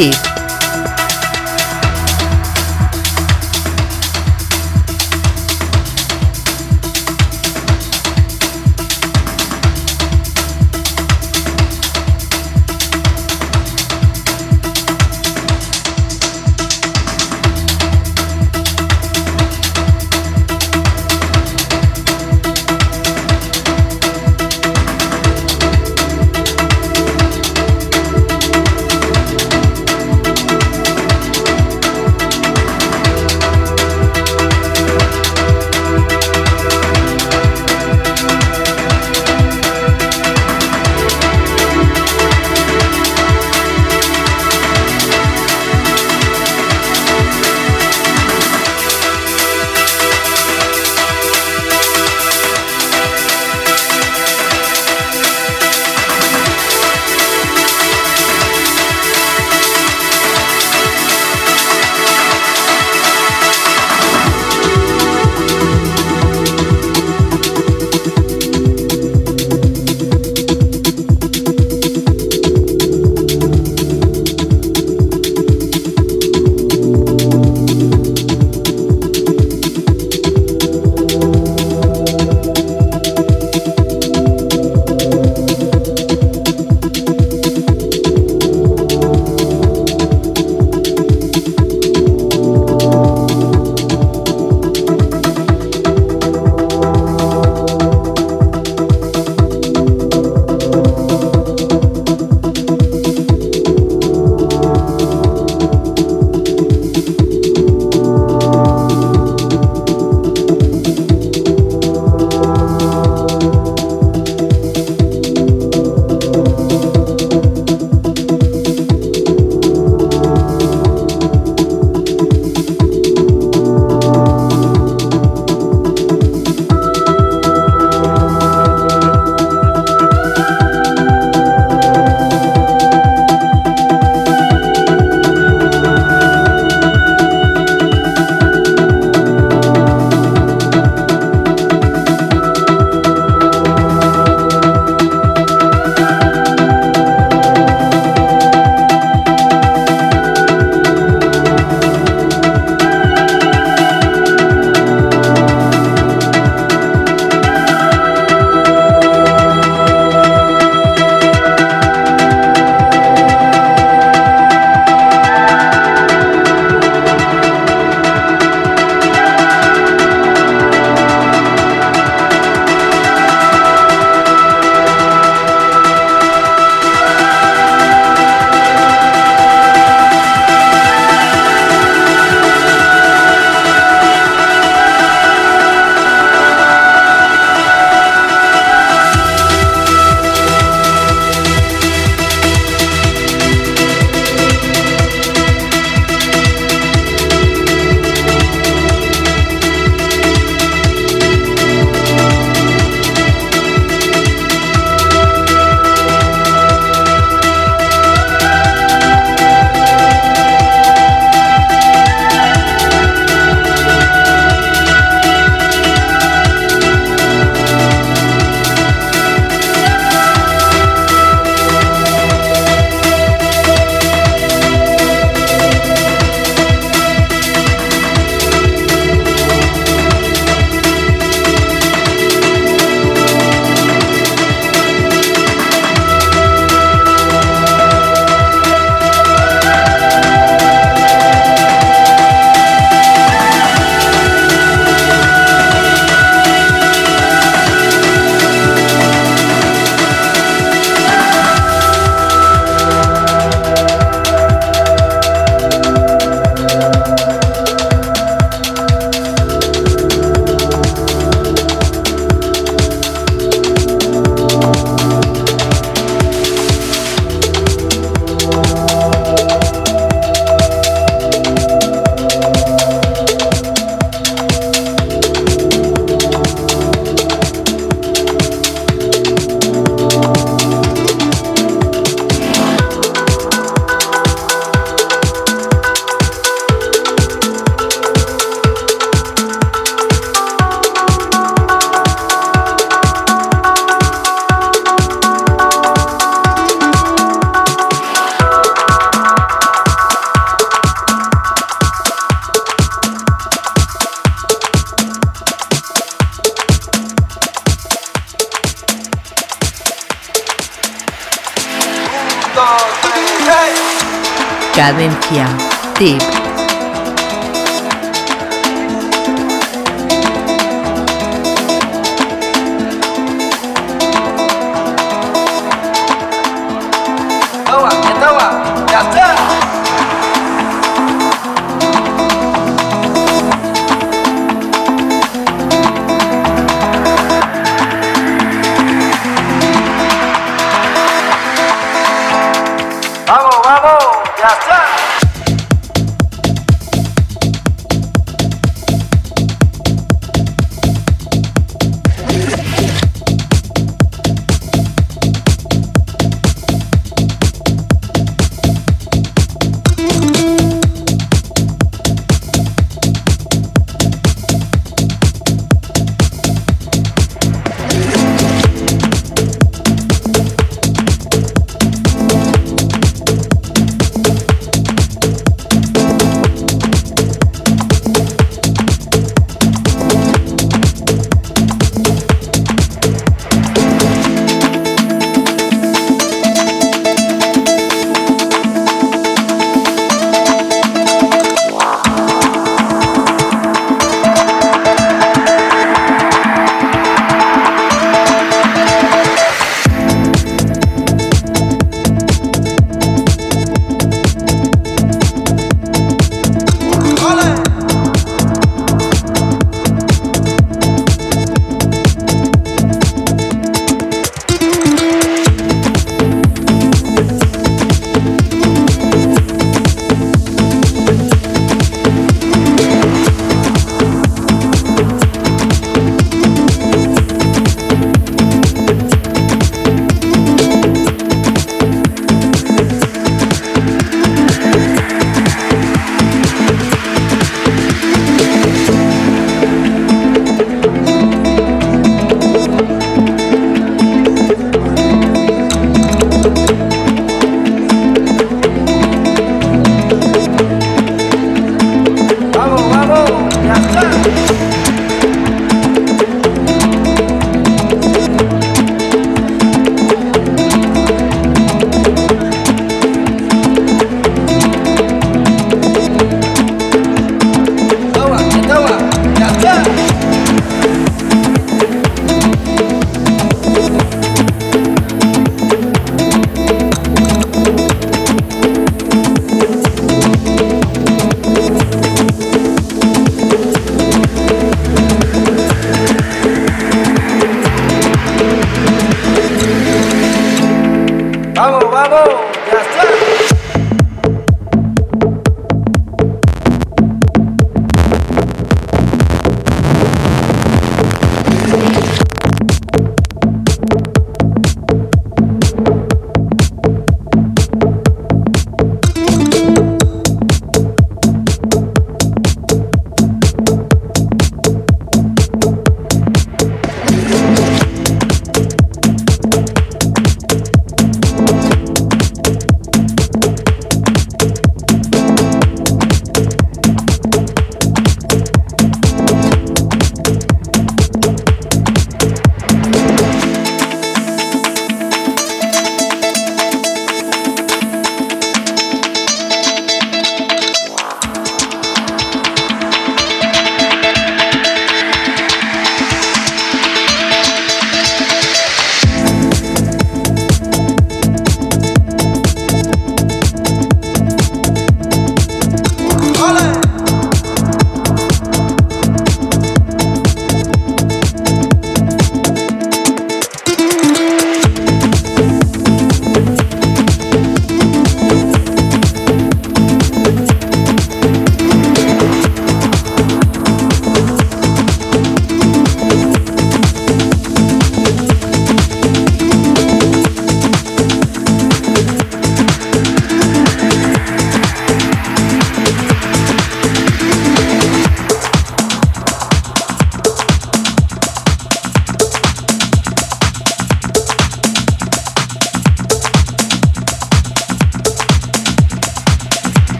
Deep. 0.00 0.29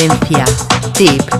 Valencia. 0.00 0.44
Tip. 0.94 1.39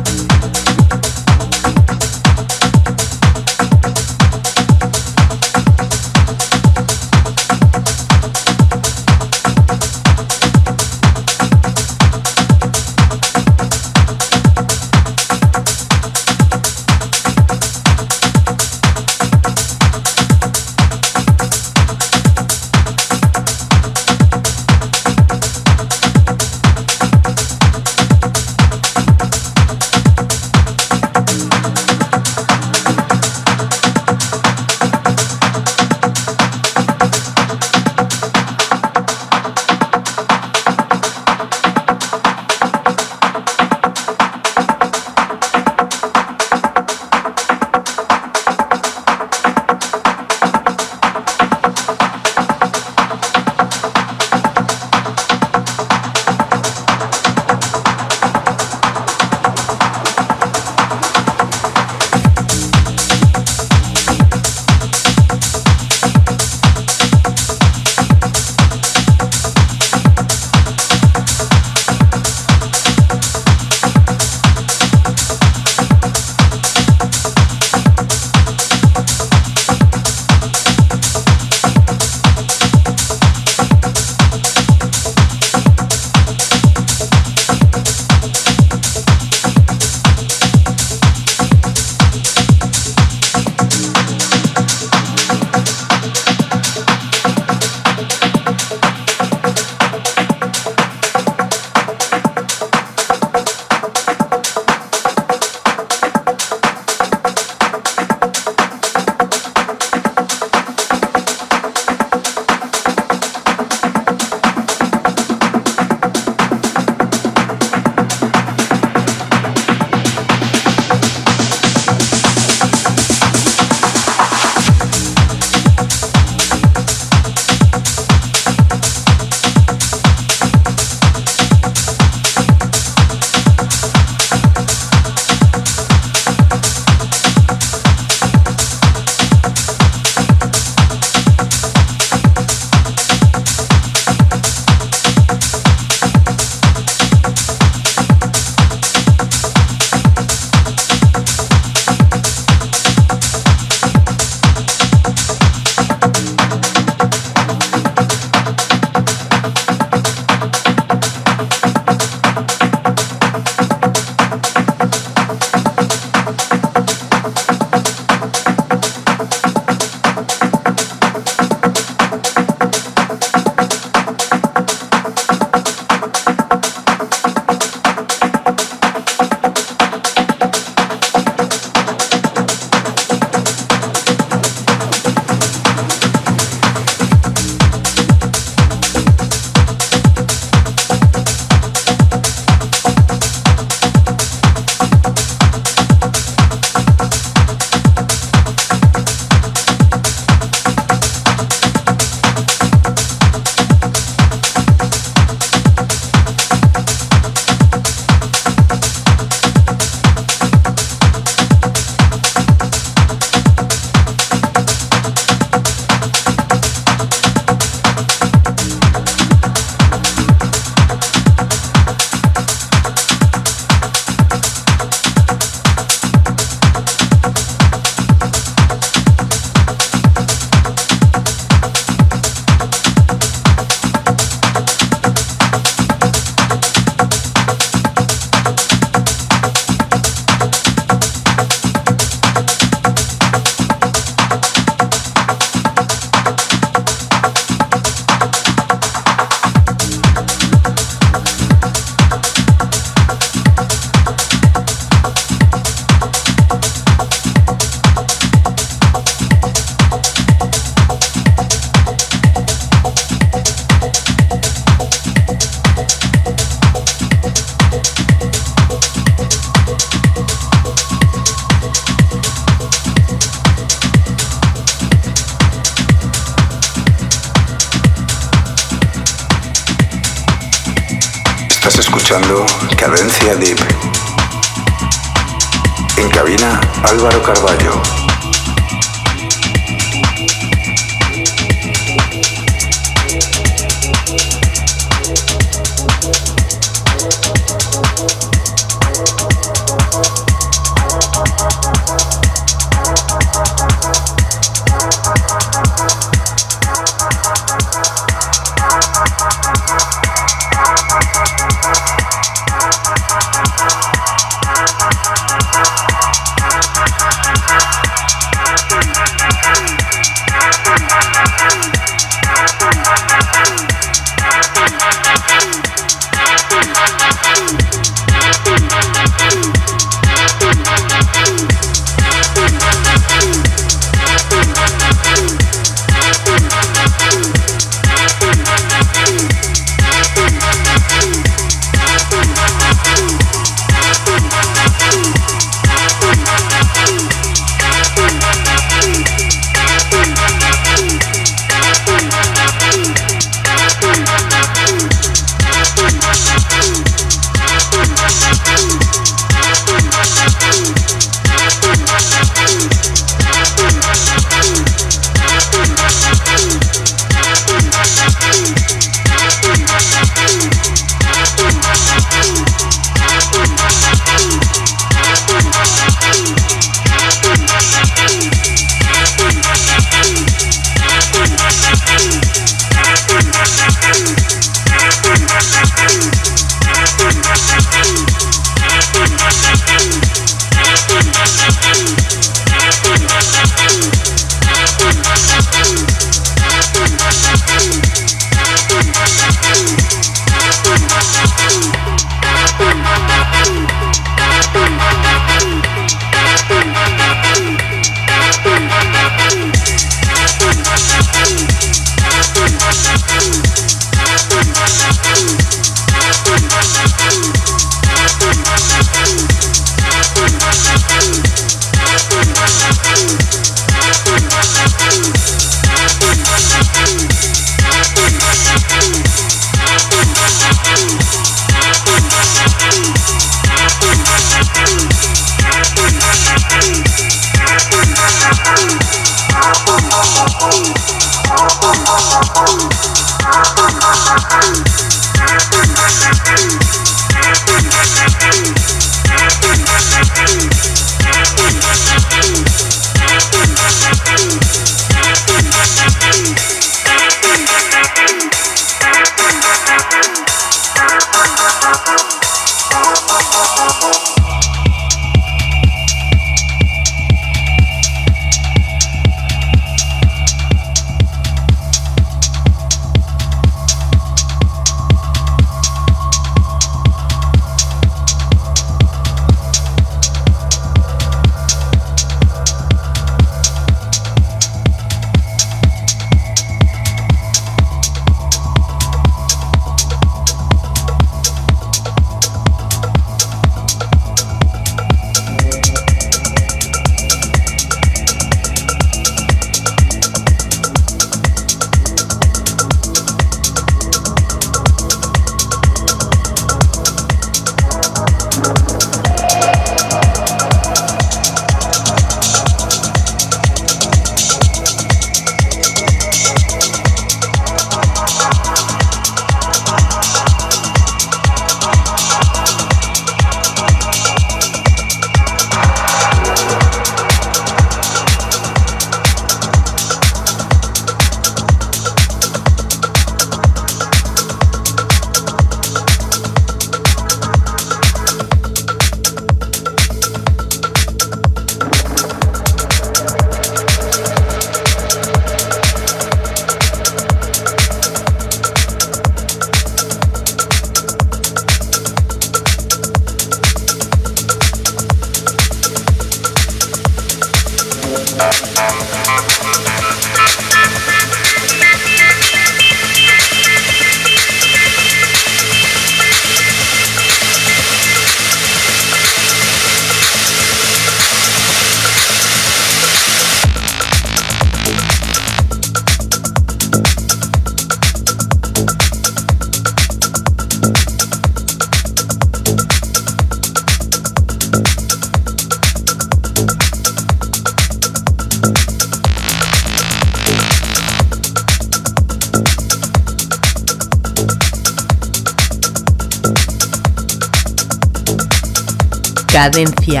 Cadencia. 599.44 600.00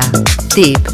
Tip. 0.56 0.93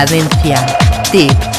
Cadencia. 0.00 0.56
Tip. 1.12 1.49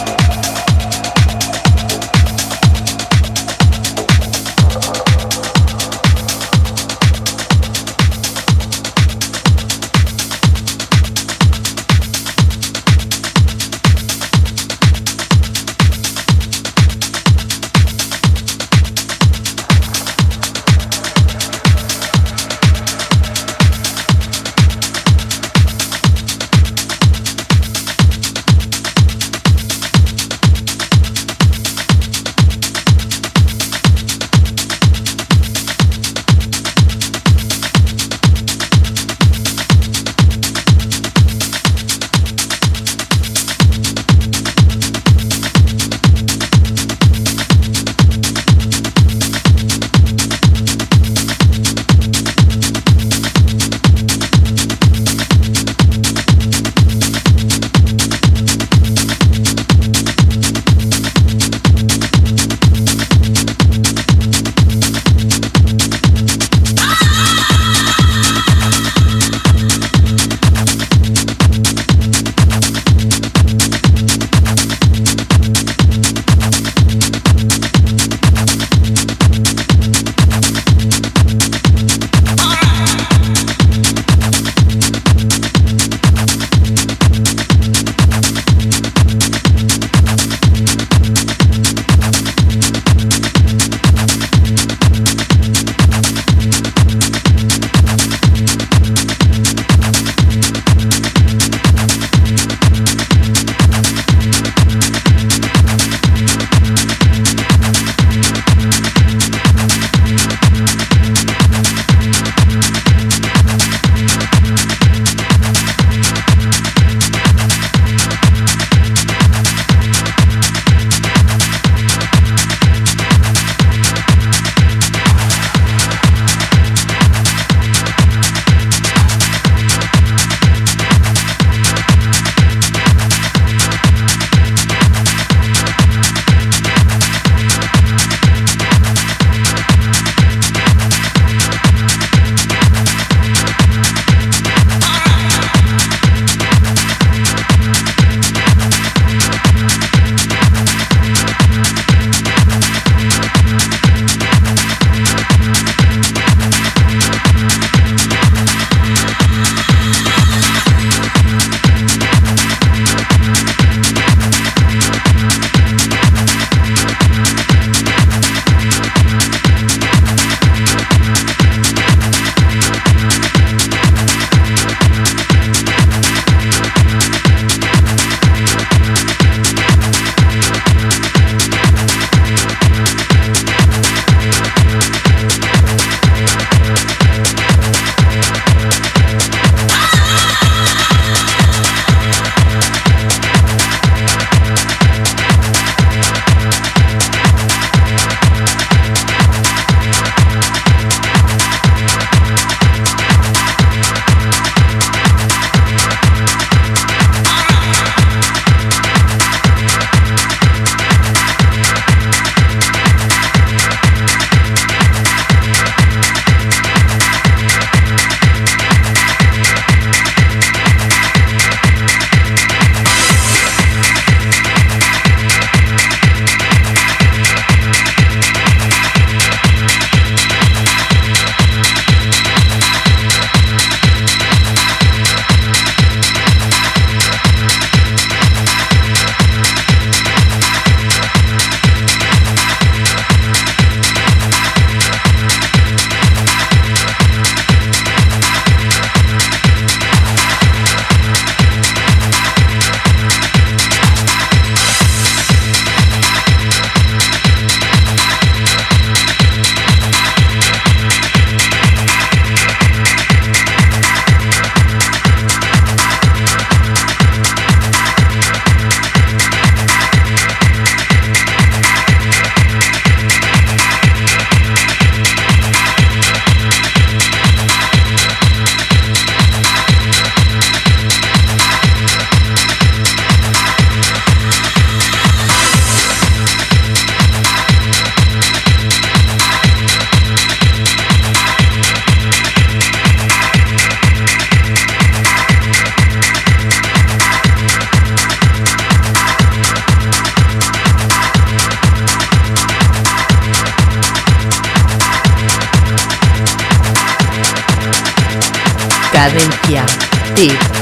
Deep. 310.21 310.60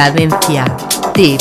Cadencia. 0.00 0.64
Tip. 1.12 1.38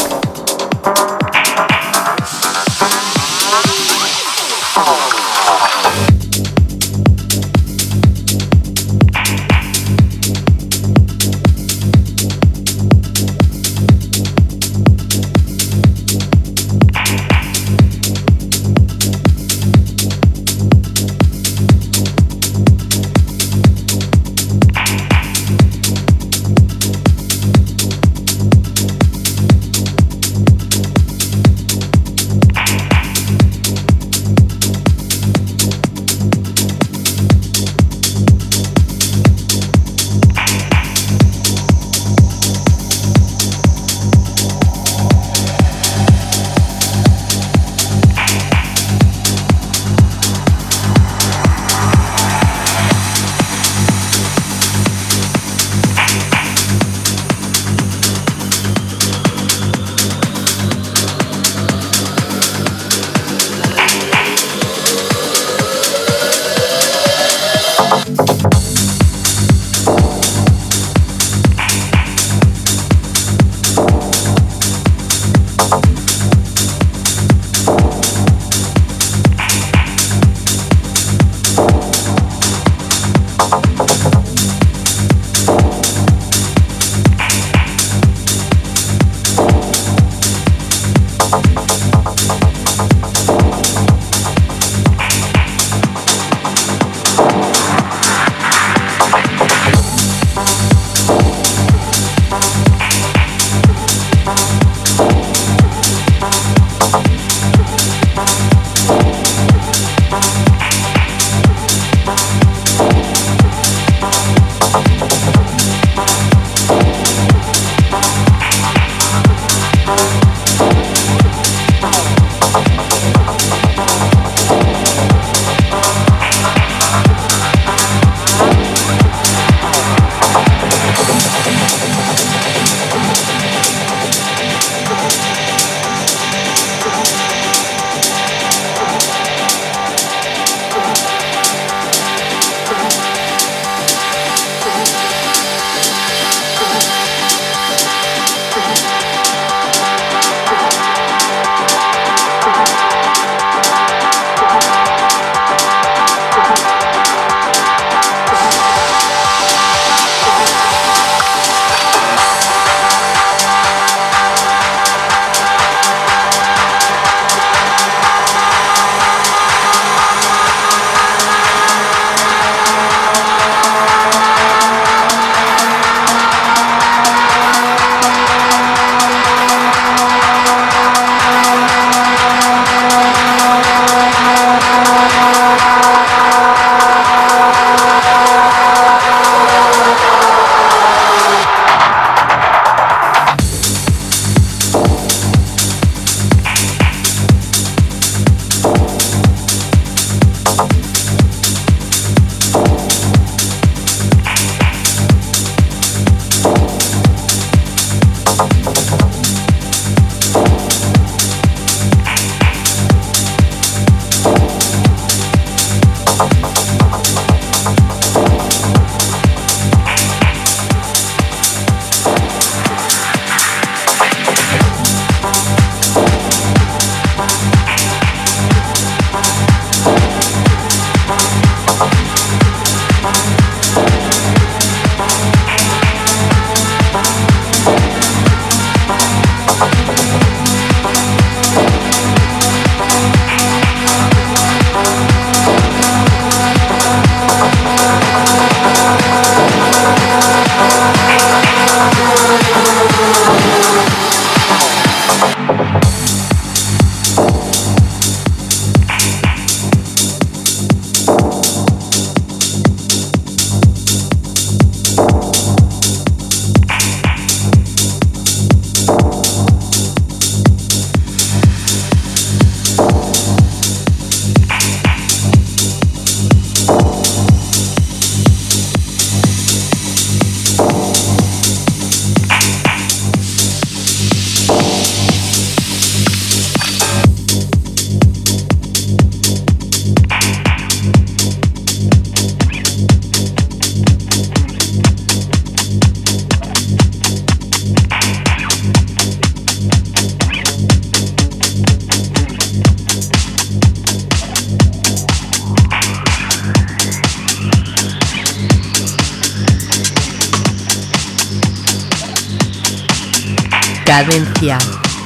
Cadencia. 313.99 314.57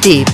Tip. 0.02 0.28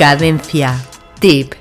Cadencia. 0.00 0.72
Tip. 1.20 1.59